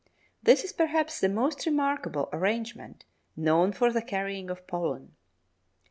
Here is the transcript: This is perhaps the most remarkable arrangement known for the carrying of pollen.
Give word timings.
This 0.41 0.63
is 0.63 0.73
perhaps 0.73 1.19
the 1.19 1.29
most 1.29 1.63
remarkable 1.67 2.27
arrangement 2.33 3.05
known 3.35 3.71
for 3.71 3.91
the 3.93 4.01
carrying 4.01 4.49
of 4.49 4.65
pollen. 4.65 5.15